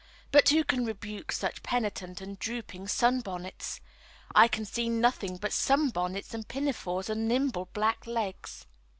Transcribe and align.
But 0.31 0.49
who 0.49 0.63
can 0.63 0.83
rebuke 0.83 1.31
such 1.31 1.61
penitent 1.61 2.21
and 2.21 2.39
drooping 2.39 2.87
sunbonnets? 2.87 3.81
I 4.33 4.47
can 4.47 4.65
see 4.65 4.89
nothing 4.89 5.37
but 5.37 5.53
sunbonnets 5.53 6.33
and 6.33 6.47
pinafores 6.47 7.07
and 7.07 7.27
nimble 7.27 7.69
black 7.71 8.07
legs. 8.07 8.65